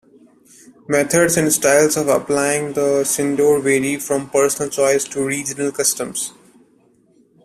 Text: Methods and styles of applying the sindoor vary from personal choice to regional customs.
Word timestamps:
Methods 0.87 1.37
and 1.37 1.53
styles 1.53 1.95
of 1.95 2.07
applying 2.07 2.73
the 2.73 3.03
sindoor 3.03 3.61
vary 3.61 3.97
from 3.97 4.31
personal 4.31 4.67
choice 4.67 5.03
to 5.03 5.23
regional 5.23 5.71
customs. 5.71 6.33